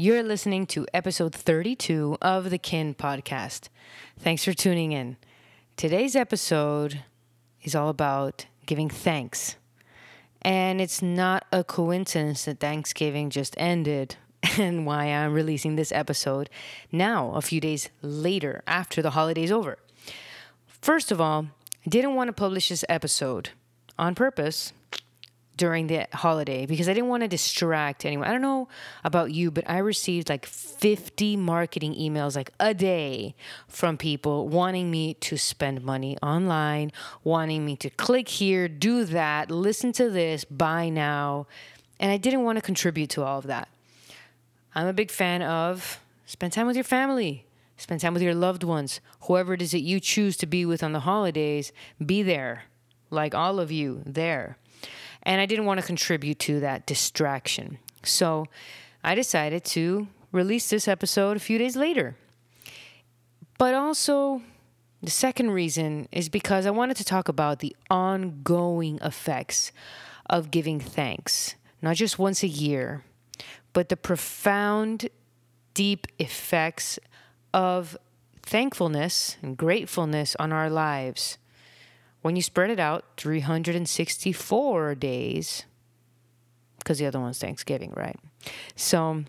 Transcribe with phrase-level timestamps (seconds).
[0.00, 3.68] You're listening to episode 32 of the Kin podcast.
[4.18, 5.18] Thanks for tuning in.
[5.76, 7.04] Today's episode
[7.62, 9.56] is all about giving thanks.
[10.40, 14.16] And it's not a coincidence that Thanksgiving just ended
[14.58, 16.48] and why I'm releasing this episode
[16.90, 19.76] now, a few days later after the holiday's over.
[20.80, 21.48] First of all,
[21.84, 23.50] I didn't want to publish this episode
[23.98, 24.72] on purpose
[25.60, 28.26] during the holiday because I didn't want to distract anyone.
[28.26, 28.66] I don't know
[29.04, 33.34] about you, but I received like 50 marketing emails like a day
[33.68, 36.92] from people wanting me to spend money online,
[37.24, 41.46] wanting me to click here, do that, listen to this, buy now.
[41.98, 43.68] And I didn't want to contribute to all of that.
[44.74, 47.44] I'm a big fan of spend time with your family,
[47.76, 50.82] spend time with your loved ones, whoever it is that you choose to be with
[50.82, 51.70] on the holidays,
[52.02, 52.64] be there,
[53.10, 54.56] like all of you, there.
[55.22, 57.78] And I didn't want to contribute to that distraction.
[58.02, 58.46] So
[59.04, 62.16] I decided to release this episode a few days later.
[63.58, 64.42] But also,
[65.02, 69.72] the second reason is because I wanted to talk about the ongoing effects
[70.28, 73.04] of giving thanks, not just once a year,
[73.72, 75.08] but the profound,
[75.74, 76.98] deep effects
[77.52, 77.96] of
[78.42, 81.38] thankfulness and gratefulness on our lives
[82.22, 85.64] when you spread it out 364 days,
[86.78, 88.18] because the other one's Thanksgiving, right?
[88.76, 89.24] So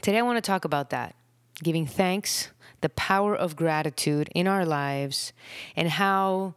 [0.00, 1.14] today I want to talk about that
[1.62, 2.48] giving thanks,
[2.80, 5.32] the power of gratitude in our lives,
[5.76, 6.54] and how,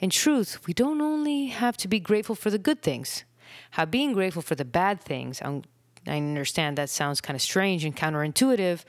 [0.00, 3.24] in truth, we don't only have to be grateful for the good things,
[3.72, 5.62] how being grateful for the bad things, um,
[6.06, 8.84] I understand that sounds kind of strange and counterintuitive,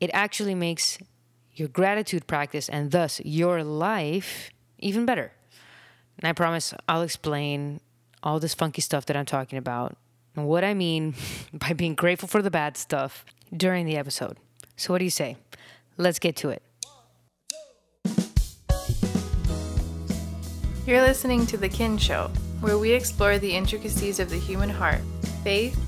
[0.00, 0.98] it actually makes
[1.54, 5.32] your gratitude practice and thus your life even better.
[6.18, 7.80] And I promise I'll explain
[8.22, 9.96] all this funky stuff that I'm talking about
[10.36, 11.14] and what I mean
[11.52, 14.36] by being grateful for the bad stuff during the episode.
[14.76, 15.36] So, what do you say?
[15.96, 16.62] Let's get to it.
[20.86, 25.00] You're listening to The Kin Show, where we explore the intricacies of the human heart,
[25.44, 25.78] faith,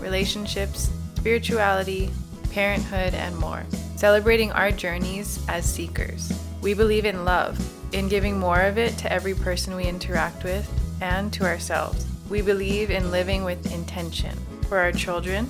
[0.00, 2.10] relationships, spirituality,
[2.50, 3.64] parenthood, and more,
[3.96, 6.32] celebrating our journeys as seekers.
[6.60, 7.58] We believe in love
[7.92, 10.68] in giving more of it to every person we interact with
[11.00, 12.06] and to ourselves.
[12.28, 14.36] We believe in living with intention
[14.68, 15.46] for our children,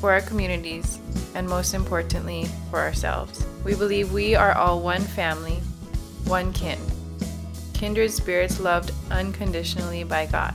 [0.00, 0.98] for our communities,
[1.34, 3.46] and most importantly, for ourselves.
[3.64, 5.60] We believe we are all one family,
[6.24, 6.78] one kin,
[7.72, 10.54] kindred spirits loved unconditionally by God.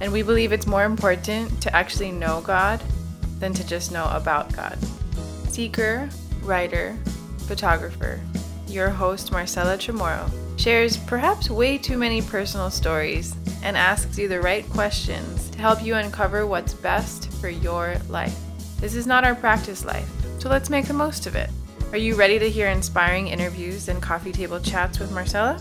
[0.00, 2.80] And we believe it's more important to actually know God
[3.38, 4.78] than to just know about God.
[5.48, 6.08] Seeker,
[6.42, 6.96] writer,
[7.46, 8.20] photographer,
[8.68, 14.40] your host, Marcella Chamorro, shares perhaps way too many personal stories and asks you the
[14.40, 18.36] right questions to help you uncover what's best for your life.
[18.80, 20.08] This is not our practice life,
[20.38, 21.50] so let's make the most of it.
[21.92, 25.58] Are you ready to hear inspiring interviews and coffee table chats with Marcella?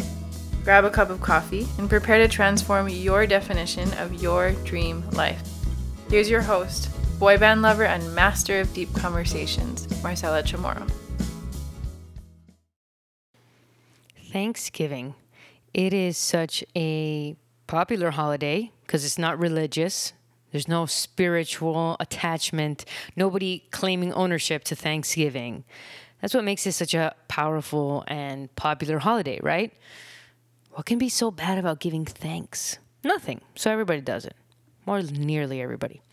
[0.63, 5.41] Grab a cup of coffee and prepare to transform your definition of your dream life.
[6.09, 6.89] Here's your host,
[7.19, 10.89] boy band lover and master of deep conversations, Marcella Chamorro.
[14.37, 15.15] Thanksgiving.
[15.73, 20.13] It is such a popular holiday because it's not religious.
[20.51, 25.63] There's no spiritual attachment, nobody claiming ownership to Thanksgiving.
[26.21, 29.73] That's what makes it such a powerful and popular holiday, right?
[30.69, 32.77] What can be so bad about giving thanks?
[33.03, 33.41] Nothing.
[33.55, 34.35] So everybody does it,
[34.85, 36.03] or nearly everybody.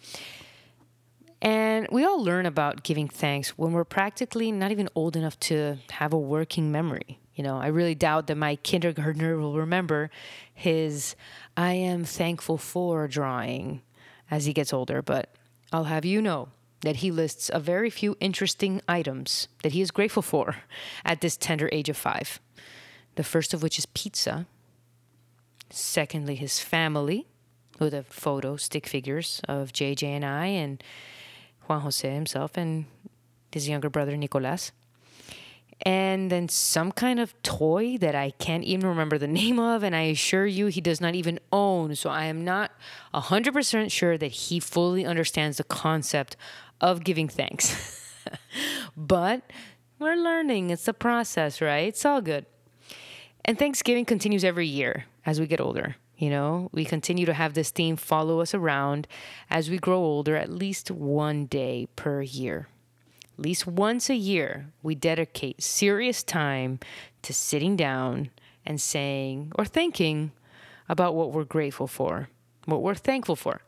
[1.42, 5.76] And we all learn about giving thanks when we're practically not even old enough to
[5.90, 7.18] have a working memory.
[7.34, 10.10] You know, I really doubt that my kindergartner will remember
[10.52, 11.16] his
[11.56, 13.82] I am thankful for drawing
[14.30, 15.34] as he gets older, but
[15.72, 16.48] I'll have you know
[16.82, 20.56] that he lists a very few interesting items that he is grateful for
[21.04, 22.40] at this tender age of five.
[23.16, 24.46] The first of which is pizza.
[25.70, 27.26] Secondly, his family,
[27.78, 30.82] with a photo, stick figures of JJ and I, and
[31.66, 32.84] Juan Jose himself, and
[33.50, 34.72] his younger brother, Nicolas
[35.82, 39.94] and then some kind of toy that I can't even remember the name of, and
[39.94, 41.94] I assure you he does not even own.
[41.96, 42.72] So I am not
[43.14, 46.36] 100% sure that he fully understands the concept
[46.80, 48.02] of giving thanks.
[48.96, 49.42] but
[49.98, 51.88] we're learning, it's a process, right?
[51.88, 52.46] It's all good.
[53.44, 55.96] And Thanksgiving continues every year as we get older.
[56.16, 59.08] You know, we continue to have this theme follow us around
[59.50, 62.68] as we grow older, at least one day per year
[63.36, 66.78] at least once a year, we dedicate serious time
[67.22, 68.30] to sitting down
[68.64, 70.32] and saying or thinking
[70.88, 72.28] about what we're grateful for,
[72.66, 73.60] what we're thankful for.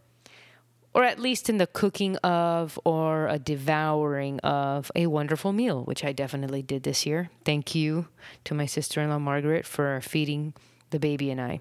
[0.96, 6.02] or at least in the cooking of or a devouring of a wonderful meal, which
[6.02, 7.28] I definitely did this year.
[7.44, 8.08] Thank you
[8.44, 10.54] to my sister in law, Margaret, for feeding
[10.88, 11.60] the baby and I.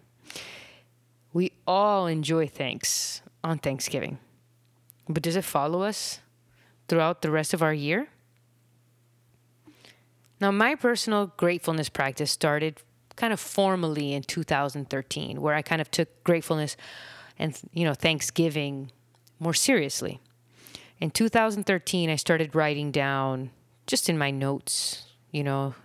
[1.33, 4.19] We all enjoy thanks on Thanksgiving,
[5.09, 6.21] but does it follow us
[6.87, 8.07] throughout the rest of our year?
[10.39, 12.81] Now, my personal gratefulness practice started
[13.15, 16.75] kind of formally in 2013, where I kind of took gratefulness
[17.39, 18.91] and, you know, Thanksgiving
[19.39, 20.19] more seriously.
[20.99, 23.51] In 2013, I started writing down
[23.87, 25.75] just in my notes, you know,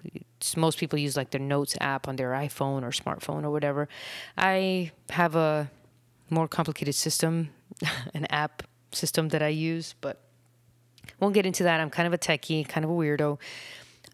[0.56, 3.88] most people use like their notes app on their iPhone or smartphone or whatever.
[4.36, 5.70] I have a
[6.30, 7.50] more complicated system,
[8.14, 8.62] an app
[8.92, 10.20] system that I use, but
[11.20, 11.80] won't get into that.
[11.80, 13.38] I'm kind of a techie, kind of a weirdo.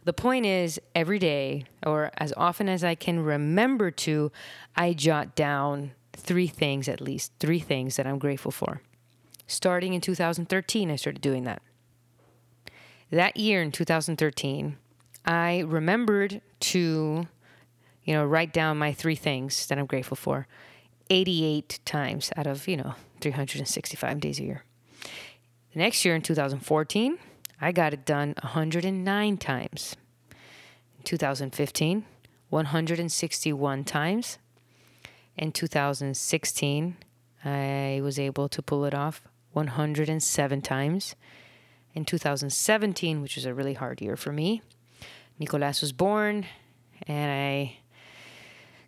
[0.05, 4.31] The point is, every day, or as often as I can remember to,
[4.77, 8.81] I jot down three things at least, three things that I'm grateful for.
[9.47, 11.63] Starting in 2013, I started doing that.
[13.11, 14.77] That year in 2013,
[15.25, 17.27] I remembered to,
[18.05, 20.47] you know, write down my three things that I'm grateful for
[21.11, 24.66] 88 times out of, you know, 365 days a year.
[25.77, 27.19] Next year in 2014,
[27.61, 29.95] I got it done 109 times.
[30.97, 32.07] In 2015,
[32.49, 34.39] 161 times.
[35.37, 36.97] In 2016,
[37.45, 39.21] I was able to pull it off
[39.53, 41.15] 107 times.
[41.93, 44.63] In 2017, which was a really hard year for me,
[45.39, 46.47] Nicolas was born,
[47.07, 47.77] and I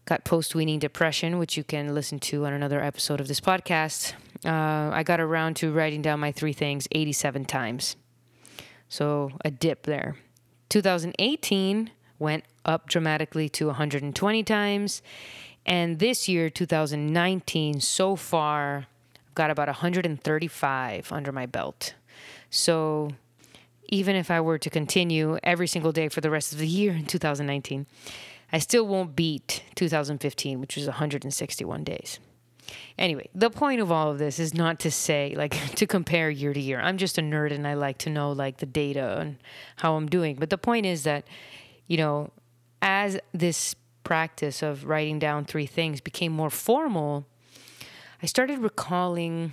[0.09, 4.15] got post weaning depression, which you can listen to on another episode of this podcast.
[4.43, 7.95] Uh, I got around to writing down my three things 87 times.
[8.89, 10.17] So a dip there.
[10.71, 15.03] 2018 went up dramatically to 120 times.
[15.67, 18.87] And this year, 2019, so far,
[19.27, 21.93] I've got about 135 under my belt.
[22.49, 23.11] So
[23.91, 26.93] even if I were to continue every single day for the rest of the year
[26.93, 27.87] in 2019,
[28.53, 32.19] I still won't beat 2015, which was 161 days.
[32.99, 36.53] Anyway, the point of all of this is not to say like to compare year
[36.53, 36.81] to year.
[36.81, 39.37] I'm just a nerd and I like to know like the data and
[39.77, 40.37] how I'm doing.
[40.37, 41.27] But the point is that,
[41.87, 42.31] you know,
[42.83, 43.75] as this
[44.05, 47.27] practice of writing down three things became more formal,
[48.23, 49.53] I started recalling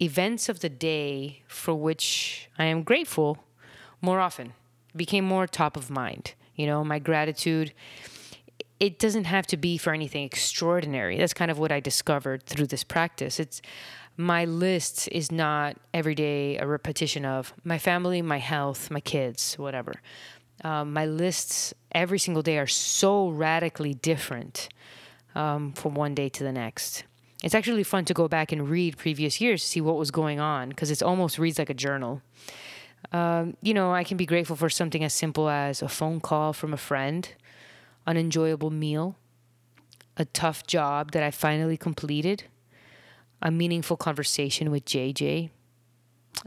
[0.00, 3.38] events of the day for which I am grateful
[4.00, 4.52] more often.
[4.94, 6.34] Became more top of mind.
[6.54, 7.72] You know, my gratitude
[8.80, 11.18] it doesn't have to be for anything extraordinary.
[11.18, 13.40] That's kind of what I discovered through this practice.
[13.40, 13.60] It's
[14.16, 19.54] my list is not every day a repetition of my family, my health, my kids,
[19.58, 19.94] whatever.
[20.64, 24.68] Um, my lists every single day are so radically different
[25.34, 27.04] um, from one day to the next.
[27.44, 30.40] It's actually fun to go back and read previous years to see what was going
[30.40, 32.20] on because it almost reads like a journal.
[33.12, 36.52] Um, you know, I can be grateful for something as simple as a phone call
[36.52, 37.28] from a friend
[38.08, 39.16] an enjoyable meal,
[40.16, 42.44] a tough job that I finally completed,
[43.42, 45.50] a meaningful conversation with JJ,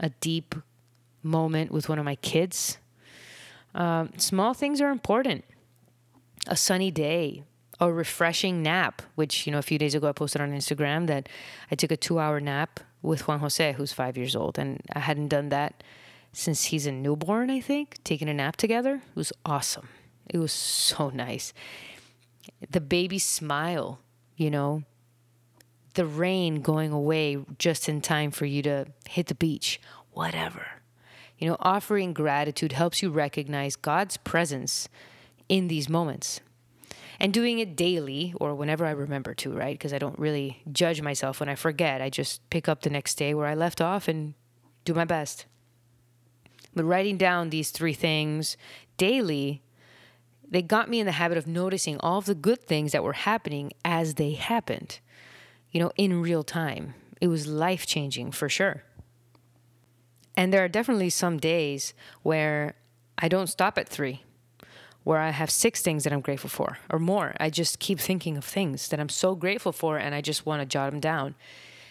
[0.00, 0.56] a deep
[1.22, 2.78] moment with one of my kids.
[3.76, 5.44] Um, small things are important.
[6.48, 7.44] A sunny day,
[7.78, 11.28] a refreshing nap, which, you know, a few days ago I posted on Instagram that
[11.70, 14.58] I took a two hour nap with Juan Jose, who's five years old.
[14.58, 15.84] And I hadn't done that
[16.32, 18.96] since he's a newborn, I think, taking a nap together.
[18.96, 19.88] It was awesome.
[20.32, 21.52] It was so nice.
[22.68, 24.00] The baby smile,
[24.36, 24.82] you know,
[25.94, 30.66] the rain going away just in time for you to hit the beach, whatever.
[31.38, 34.88] You know, offering gratitude helps you recognize God's presence
[35.48, 36.40] in these moments.
[37.20, 39.74] And doing it daily or whenever I remember to, right?
[39.74, 42.00] Because I don't really judge myself when I forget.
[42.00, 44.34] I just pick up the next day where I left off and
[44.84, 45.46] do my best.
[46.74, 48.56] But writing down these three things
[48.96, 49.62] daily
[50.52, 53.14] they got me in the habit of noticing all of the good things that were
[53.14, 55.00] happening as they happened,
[55.70, 56.92] you know, in real time.
[57.22, 58.84] It was life changing for sure.
[60.36, 62.74] And there are definitely some days where
[63.16, 64.24] I don't stop at three,
[65.04, 67.34] where I have six things that I'm grateful for or more.
[67.40, 70.60] I just keep thinking of things that I'm so grateful for and I just want
[70.60, 71.34] to jot them down.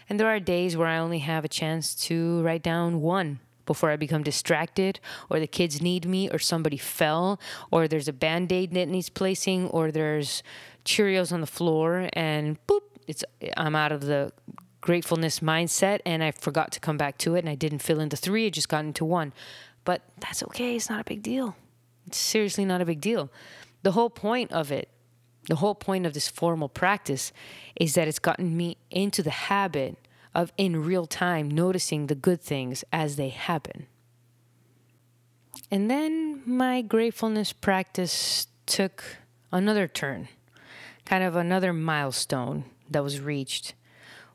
[0.07, 3.39] And there are days where I only have a chance to write down one
[3.71, 4.99] before I become distracted,
[5.29, 7.39] or the kids need me, or somebody fell,
[7.71, 10.43] or there's a band aid that needs placing, or there's
[10.83, 13.23] Cheerios on the floor, and boop, it's
[13.55, 14.33] I'm out of the
[14.81, 18.09] gratefulness mindset, and I forgot to come back to it, and I didn't fill in
[18.09, 19.31] the three, I just got into one.
[19.85, 21.55] But that's okay, it's not a big deal.
[22.07, 23.31] It's seriously not a big deal.
[23.83, 24.89] The whole point of it,
[25.47, 27.31] the whole point of this formal practice
[27.75, 29.95] is that it's gotten me into the habit
[30.33, 33.87] of in real time noticing the good things as they happen.
[35.69, 39.03] And then my gratefulness practice took
[39.51, 40.27] another turn,
[41.05, 43.73] kind of another milestone that was reached.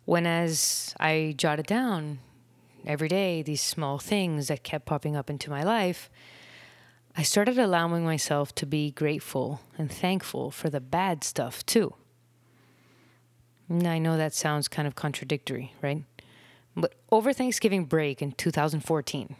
[0.05, 2.21] When, as I jotted down
[2.87, 6.11] every day these small things that kept popping up into my life,
[7.17, 11.95] I started allowing myself to be grateful and thankful for the bad stuff too.
[13.71, 16.03] Mm, I know that sounds kind of contradictory, right?
[16.77, 19.37] But over Thanksgiving break in 2014,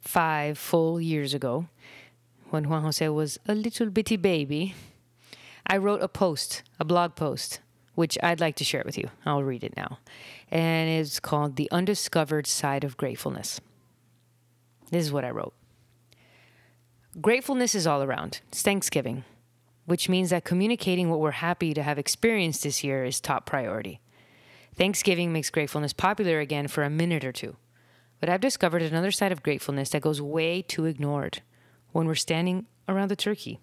[0.00, 1.66] five full years ago,
[2.50, 4.74] when Juan Jose was a little bitty baby,
[5.66, 7.60] I wrote a post, a blog post,
[7.94, 9.10] which I'd like to share with you.
[9.24, 9.98] I'll read it now.
[10.50, 13.60] And it's called The Undiscovered Side of Gratefulness.
[14.90, 15.54] This is what I wrote
[17.20, 18.40] Gratefulness is all around.
[18.48, 19.24] It's Thanksgiving,
[19.84, 24.00] which means that communicating what we're happy to have experienced this year is top priority.
[24.74, 27.56] Thanksgiving makes gratefulness popular again for a minute or two.
[28.20, 31.42] But I've discovered another side of gratefulness that goes way too ignored
[31.90, 33.58] when we're standing around the turkey.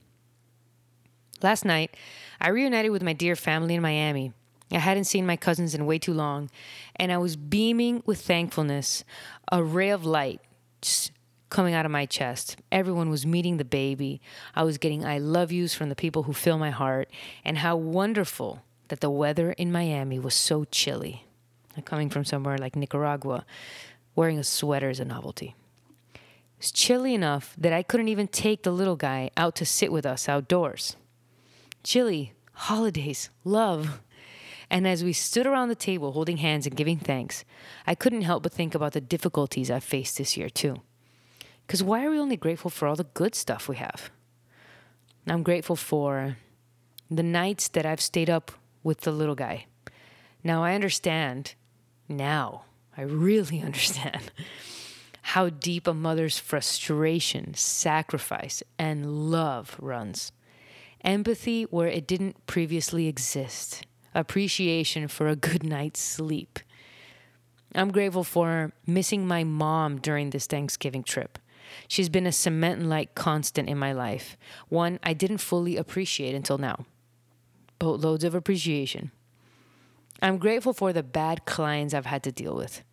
[1.42, 1.96] Last night,
[2.42, 4.34] I reunited with my dear family in Miami.
[4.72, 6.50] I hadn't seen my cousins in way too long,
[6.98, 9.04] and I was beaming with thankfulness,
[9.52, 10.42] a ray of light
[10.82, 11.12] just
[11.50, 12.58] coming out of my chest.
[12.72, 14.22] Everyone was meeting the baby.
[14.56, 17.10] I was getting I love yous from the people who fill my heart,
[17.44, 21.26] and how wonderful that the weather in Miami was so chilly.
[21.86, 23.46] Coming from somewhere like Nicaragua,
[24.14, 25.56] wearing a sweater is a novelty.
[26.14, 26.20] It
[26.58, 30.06] was chilly enough that I couldn't even take the little guy out to sit with
[30.06, 30.98] us outdoors.
[31.84, 34.02] Chilly, holidays, love.
[34.70, 37.46] And as we stood around the table holding hands and giving thanks,
[37.88, 40.82] I couldn't help but think about the difficulties I've faced this year, too.
[41.70, 44.10] Because why are we only grateful for all the good stuff we have?
[45.28, 46.38] I'm grateful for
[47.12, 49.68] the nights that I've stayed up with the little guy.
[50.44, 51.54] Now I understand,
[52.08, 52.64] now
[52.98, 54.32] I really understand
[55.22, 60.32] how deep a mother's frustration, sacrifice, and love runs.
[61.04, 63.86] Empathy where it didn't previously exist,
[64.16, 66.58] appreciation for a good night's sleep.
[67.76, 71.38] I'm grateful for missing my mom during this Thanksgiving trip.
[71.88, 76.58] She's been a cement like constant in my life, one I didn't fully appreciate until
[76.58, 76.86] now
[77.80, 79.12] boatloads of appreciation.
[80.22, 82.84] I'm grateful for the bad clients I've had to deal with.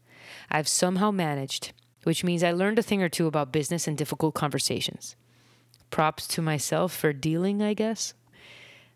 [0.48, 1.72] I've somehow managed,
[2.04, 5.16] which means I learned a thing or two about business and difficult conversations.
[5.90, 8.14] Props to myself for dealing, I guess.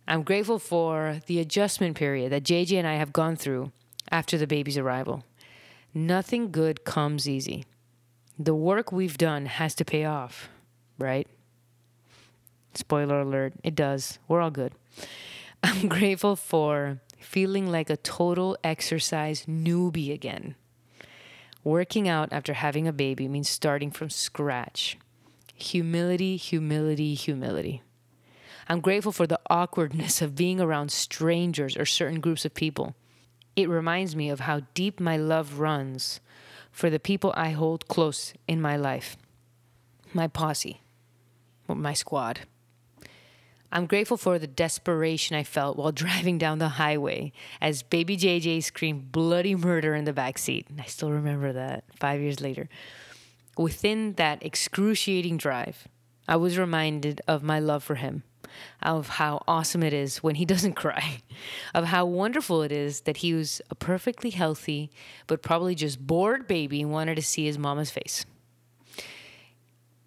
[0.07, 3.73] I'm grateful for the adjustment period that JJ and I have gone through
[4.11, 5.25] after the baby's arrival.
[5.93, 7.65] Nothing good comes easy.
[8.39, 10.49] The work we've done has to pay off,
[10.99, 11.27] right?
[12.75, 14.19] Spoiler alert, it does.
[14.29, 14.73] We're all good.
[15.63, 20.55] I'm grateful for feeling like a total exercise newbie again.
[21.63, 24.97] Working out after having a baby means starting from scratch.
[25.55, 27.83] Humility, humility, humility.
[28.69, 32.95] I'm grateful for the awkwardness of being around strangers or certain groups of people.
[33.57, 36.21] It reminds me of how deep my love runs
[36.71, 39.17] for the people I hold close in my life
[40.13, 40.81] my posse,
[41.69, 42.41] my squad.
[43.73, 48.65] I'm grateful for the desperation I felt while driving down the highway as baby JJ
[48.65, 50.67] screamed bloody murder in the back seat.
[50.79, 52.69] I still remember that 5 years later.
[53.57, 55.87] Within that excruciating drive,
[56.27, 58.23] I was reminded of my love for him,
[58.83, 61.23] of how awesome it is when he doesn't cry,
[61.75, 64.91] of how wonderful it is that he was a perfectly healthy
[65.27, 68.25] but probably just bored baby and wanted to see his mama's face.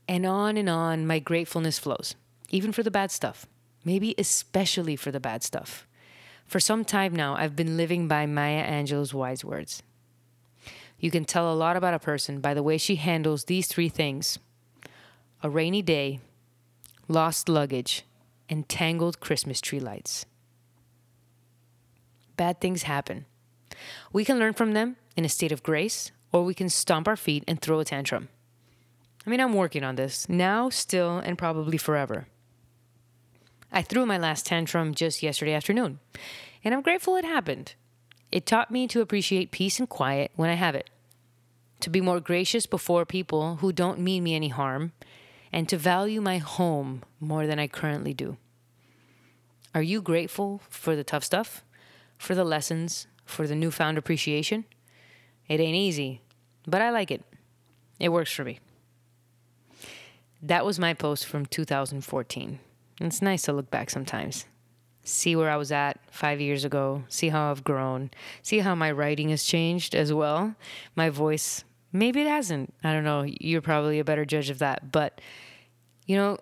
[0.08, 2.16] And on and on my gratefulness flows,
[2.50, 3.48] even for the bad stuff
[3.84, 5.88] maybe especially for the bad stuff.
[6.46, 9.82] For some time now, I've been living by Maya Angelou's wise words.
[11.00, 13.90] You can tell a lot about a person by the way she handles these three
[13.90, 14.40] things
[15.42, 16.22] a rainy day,
[17.10, 18.04] lost luggage,
[18.50, 20.26] and tangled Christmas tree lights.
[22.36, 23.26] Bad things happen.
[24.12, 27.16] We can learn from them in a state of grace, or we can stomp our
[27.16, 28.30] feet and throw a tantrum.
[29.26, 32.28] I mean, I'm working on this now, still, and probably forever.
[33.72, 36.00] I threw my last tantrum just yesterday afternoon,
[36.64, 37.74] and I'm grateful it happened.
[38.32, 40.90] It taught me to appreciate peace and quiet when I have it,
[41.80, 44.92] to be more gracious before people who don't mean me any harm,
[45.54, 48.38] and to value my home more than I currently do.
[49.76, 51.64] Are you grateful for the tough stuff,
[52.18, 54.66] for the lessons, for the newfound appreciation?
[55.48, 56.22] It ain't easy,
[56.68, 57.24] but I like it.
[58.00, 58.60] It works for me.
[60.42, 62.60] That was my post from 2014.
[63.00, 64.46] It's nice to look back sometimes.
[65.04, 68.10] see where I was at five years ago, see how I've grown,
[68.42, 70.56] see how my writing has changed as well.
[70.96, 72.74] My voice, maybe it hasn't.
[72.84, 73.24] I don't know.
[73.26, 74.92] You're probably a better judge of that.
[74.92, 75.22] But,
[76.06, 76.38] you know,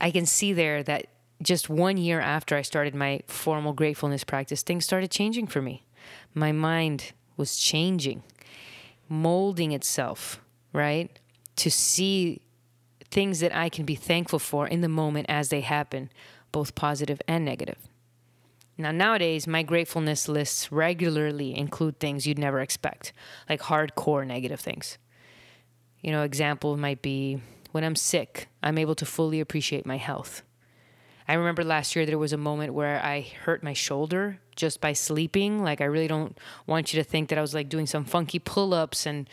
[0.00, 1.06] I can see there that
[1.42, 5.86] just one year after I started my formal gratefulness practice, things started changing for me.
[6.34, 8.22] My mind was changing,
[9.08, 10.40] molding itself,
[10.72, 11.18] right?
[11.56, 12.42] To see
[13.10, 16.10] things that I can be thankful for in the moment as they happen,
[16.52, 17.89] both positive and negative.
[18.80, 23.12] Now, nowadays, my gratefulness lists regularly include things you'd never expect,
[23.48, 24.98] like hardcore negative things.
[26.00, 27.40] You know, example might be
[27.72, 30.42] when I'm sick, I'm able to fully appreciate my health.
[31.28, 34.94] I remember last year there was a moment where I hurt my shoulder just by
[34.94, 35.62] sleeping.
[35.62, 38.40] Like I really don't want you to think that I was like doing some funky
[38.40, 39.30] pull-ups and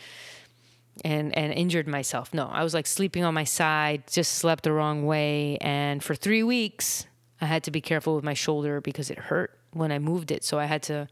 [1.04, 2.32] and and injured myself.
[2.32, 6.14] No, I was like sleeping on my side, just slept the wrong way, and for
[6.14, 7.07] 3 weeks
[7.40, 10.44] I had to be careful with my shoulder because it hurt when I moved it.
[10.44, 11.08] So I had to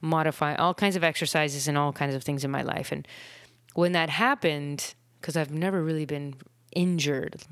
[0.00, 2.92] modify all kinds of exercises and all kinds of things in my life.
[2.92, 3.06] And
[3.74, 6.34] when that happened, because I've never really been
[6.72, 7.42] injured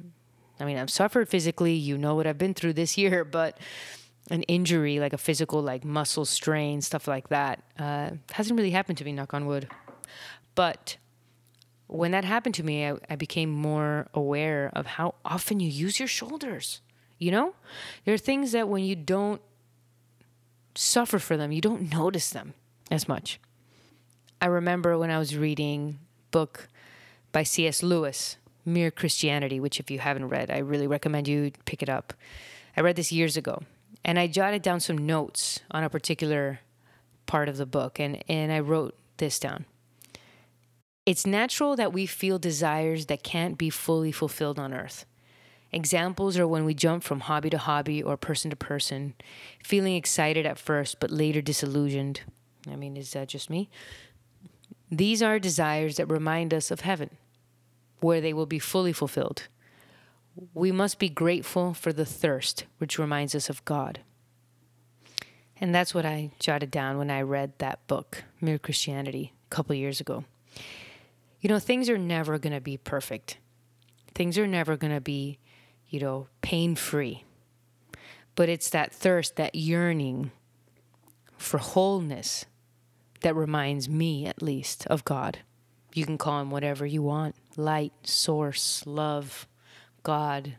[0.59, 1.75] I mean, I've suffered physically.
[1.75, 3.59] You know what I've been through this year, but
[4.31, 8.99] an injury, like a physical, like muscle strain, stuff like that, uh, hasn't really happened
[8.99, 9.69] to me, knock on wood.
[10.55, 10.97] But
[11.87, 16.01] when that happened to me, I, I became more aware of how often you use
[16.01, 16.81] your shoulders.
[17.19, 17.55] You know,
[18.05, 19.41] there are things that when you don't
[20.75, 22.55] suffer for them, you don't notice them
[22.91, 23.41] as much.
[24.41, 25.99] I remember when I was reading
[26.31, 26.69] book
[27.33, 27.83] by C.S.
[27.83, 32.13] Lewis, Mere Christianity, which, if you haven't read, I really recommend you pick it up.
[32.77, 33.63] I read this years ago,
[34.05, 36.61] and I jotted down some notes on a particular
[37.25, 39.65] part of the book, and, and I wrote this down.
[41.07, 45.07] It's natural that we feel desires that can't be fully fulfilled on earth.
[45.77, 49.13] Examples are when we jump from hobby to hobby or person to person,
[49.63, 52.23] feeling excited at first but later disillusioned.
[52.67, 53.69] I mean, is that just me?
[54.91, 57.11] These are desires that remind us of heaven
[58.01, 59.49] where they will be fully fulfilled.
[60.55, 64.01] We must be grateful for the thirst, which reminds us of God.
[65.61, 69.75] And that's what I jotted down when I read that book, Mere Christianity, a couple
[69.75, 70.25] years ago.
[71.43, 73.37] You know, things are never going to be perfect.
[74.15, 75.39] Things are never going to be,
[75.89, 77.25] you know, pain free.
[78.35, 80.31] But it's that thirst, that yearning
[81.37, 82.45] for wholeness
[83.23, 85.39] that reminds me, at least, of God.
[85.95, 89.49] You can call him whatever you want light, source, love,
[90.03, 90.57] God,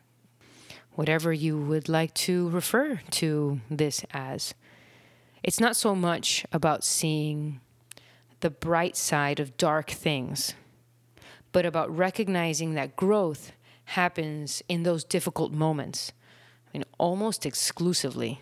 [0.94, 4.56] whatever you would like to refer to this as.
[5.44, 7.62] It's not so much about seeing
[8.40, 10.56] the bright side of dark things,
[11.52, 13.52] but about recognizing that growth
[13.88, 16.12] happens in those difficult moments.
[16.68, 18.42] I mean, almost exclusively.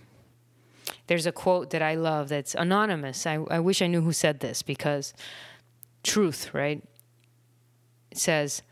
[1.07, 3.27] There's a quote that I love that's anonymous.
[3.27, 5.13] I, I wish I knew who said this because
[6.03, 6.83] truth, right?
[8.09, 8.63] It says,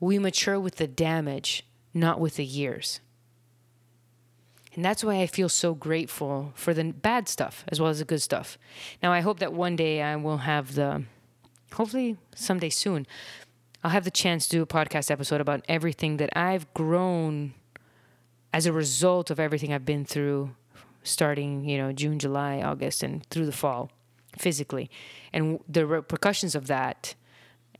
[0.00, 3.00] We mature with the damage, not with the years.
[4.74, 8.06] And that's why I feel so grateful for the bad stuff as well as the
[8.06, 8.56] good stuff.
[9.02, 11.04] Now, I hope that one day I will have the,
[11.74, 13.06] hopefully someday soon,
[13.84, 17.54] I'll have the chance to do a podcast episode about everything that I've grown
[18.52, 20.54] as a result of everything I've been through
[21.02, 23.90] starting, you know, June, July, August, and through the fall
[24.38, 24.88] physically.
[25.32, 27.16] And the repercussions of that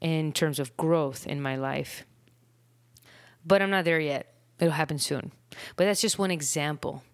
[0.01, 2.05] in terms of growth in my life.
[3.45, 4.35] But I'm not there yet.
[4.59, 5.31] It'll happen soon.
[5.77, 7.05] But that's just one example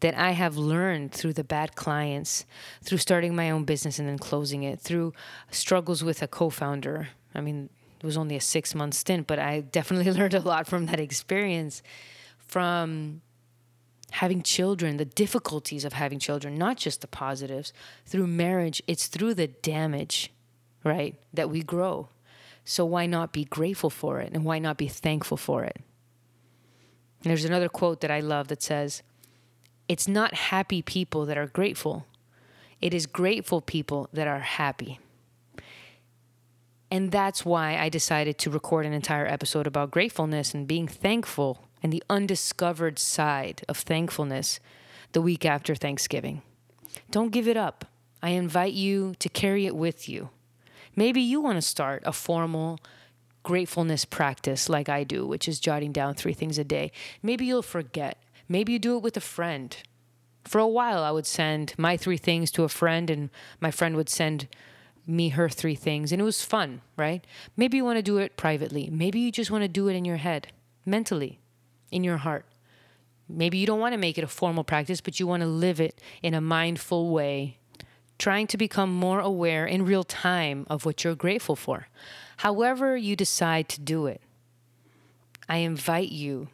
[0.00, 2.44] that I have learned through the bad clients,
[2.82, 5.14] through starting my own business and then closing it, through
[5.50, 7.08] struggles with a co founder.
[7.34, 7.70] I mean,
[8.04, 11.00] it was only a six month stint, but I definitely learned a lot from that
[11.00, 11.82] experience.
[12.36, 13.22] From
[14.10, 17.72] having children, the difficulties of having children, not just the positives.
[18.04, 20.30] Through marriage, it's through the damage,
[20.84, 22.10] right, that we grow.
[22.66, 25.78] So why not be grateful for it and why not be thankful for it?
[27.22, 29.02] And there's another quote that I love that says,
[29.88, 32.04] It's not happy people that are grateful,
[32.82, 35.00] it is grateful people that are happy.
[36.94, 41.66] And that's why I decided to record an entire episode about gratefulness and being thankful
[41.82, 44.60] and the undiscovered side of thankfulness
[45.10, 46.42] the week after Thanksgiving.
[47.10, 47.84] Don't give it up.
[48.22, 50.30] I invite you to carry it with you.
[50.94, 52.78] Maybe you want to start a formal
[53.42, 56.92] gratefulness practice like I do, which is jotting down three things a day.
[57.24, 58.22] Maybe you'll forget.
[58.48, 59.76] Maybe you do it with a friend.
[60.44, 63.30] For a while, I would send my three things to a friend, and
[63.60, 64.46] my friend would send
[65.06, 67.26] me her three things, and it was fun, right?
[67.56, 68.88] Maybe you want to do it privately.
[68.90, 70.48] Maybe you just want to do it in your head,
[70.86, 71.40] mentally,
[71.90, 72.46] in your heart.
[73.28, 75.80] Maybe you don't want to make it a formal practice, but you want to live
[75.80, 77.58] it in a mindful way,
[78.18, 81.88] trying to become more aware in real time of what you're grateful for.
[82.38, 84.20] However, you decide to do it,
[85.48, 86.48] I invite you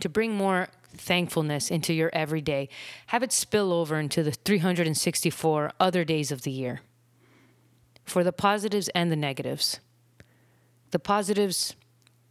[0.00, 2.68] to bring more thankfulness into your everyday.
[3.08, 6.80] Have it spill over into the 364 other days of the year
[8.08, 9.80] for the positives and the negatives.
[10.90, 11.76] The positives,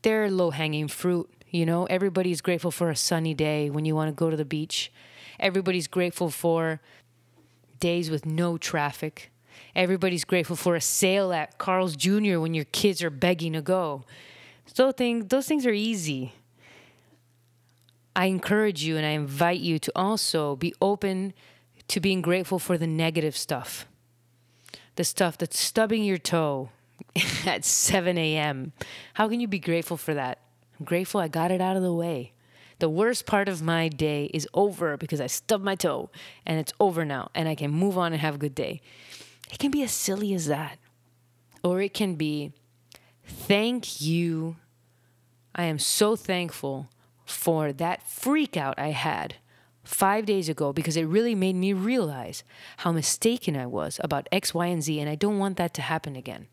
[0.01, 1.29] they're low hanging fruit.
[1.49, 4.45] You know, everybody's grateful for a sunny day when you want to go to the
[4.45, 4.91] beach.
[5.39, 6.81] Everybody's grateful for
[7.79, 9.31] days with no traffic.
[9.75, 12.39] Everybody's grateful for a sale at Carl's Jr.
[12.39, 14.03] when your kids are begging to go.
[14.65, 16.33] So thing, those things are easy.
[18.15, 21.33] I encourage you and I invite you to also be open
[21.87, 23.85] to being grateful for the negative stuff.
[24.97, 26.69] The stuff that's stubbing your toe
[27.45, 28.73] at 7 a.m.
[29.13, 30.39] How can you be grateful for that?
[30.77, 32.33] I'm grateful I got it out of the way.
[32.79, 36.11] The worst part of my day is over because I stubbed my toe
[36.45, 38.81] and it's over now and I can move on and have a good day.
[39.51, 40.77] It can be as silly as that.
[41.63, 42.51] Or it can be,
[43.23, 44.57] thank you.
[45.55, 46.89] I am so thankful
[47.25, 49.35] for that freak out I had
[49.87, 52.43] five days ago because it really made me realize
[52.77, 55.81] how mistaken I was about X, Y, and Z, and I don't want that to
[55.81, 56.47] happen again.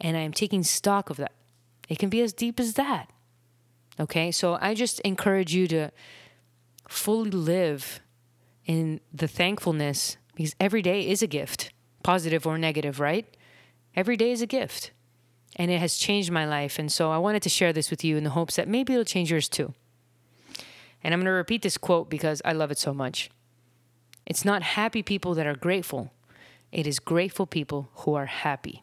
[0.00, 1.32] And I am taking stock of that.
[1.88, 3.10] It can be as deep as that.
[4.00, 5.90] Okay, so I just encourage you to
[6.88, 8.00] fully live
[8.66, 11.72] in the thankfulness because every day is a gift,
[12.02, 13.36] positive or negative, right?
[13.94, 14.90] Every day is a gift.
[15.56, 16.80] And it has changed my life.
[16.80, 19.04] And so I wanted to share this with you in the hopes that maybe it'll
[19.04, 19.74] change yours too.
[21.04, 23.30] And I'm going to repeat this quote because I love it so much.
[24.26, 26.10] It's not happy people that are grateful,
[26.72, 28.82] it is grateful people who are happy.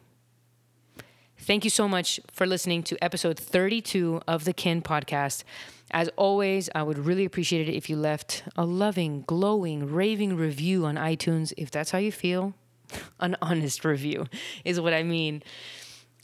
[1.36, 5.42] Thank you so much for listening to episode 32 of the Kin podcast.
[5.90, 10.86] As always, I would really appreciate it if you left a loving, glowing, raving review
[10.86, 12.54] on iTunes, if that's how you feel.
[13.20, 14.26] An honest review
[14.64, 15.42] is what I mean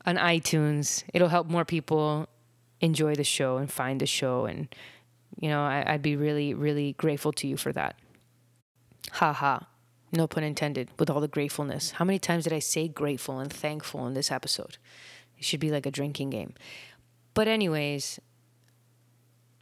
[0.07, 1.03] on iTunes.
[1.13, 2.29] It'll help more people
[2.81, 4.69] enjoy the show and find the show and
[5.39, 7.97] you know, I, would be really, really grateful to you for that.
[9.13, 9.69] Ha ha.
[10.11, 11.93] No pun intended, with all the gratefulness.
[11.93, 14.79] How many times did I say grateful and thankful in this episode?
[15.37, 16.55] It should be like a drinking game.
[17.35, 18.19] But, anyways,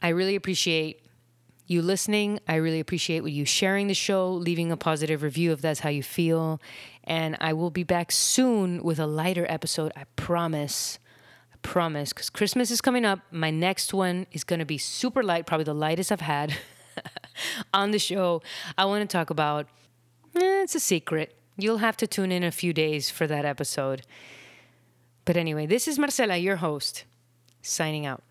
[0.01, 1.01] I really appreciate
[1.67, 2.39] you listening.
[2.47, 6.01] I really appreciate you sharing the show, leaving a positive review if that's how you
[6.01, 6.61] feel.
[7.03, 10.97] And I will be back soon with a lighter episode, I promise
[11.61, 13.19] promise, because Christmas is coming up.
[13.31, 16.55] My next one is going to be super light, probably the lightest I've had
[17.73, 18.41] on the show.
[18.77, 19.67] I want to talk about,
[20.35, 21.35] eh, it's a secret.
[21.57, 24.03] You'll have to tune in a few days for that episode.
[25.25, 27.03] But anyway, this is Marcella, your host,
[27.61, 28.23] signing out.